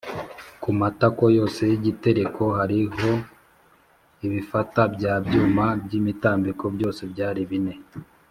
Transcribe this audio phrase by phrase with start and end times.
[0.61, 3.11] Ku matako yose y’igitereko hariho
[4.25, 7.73] ibifata bya byuma by’imitambiko byose byari bine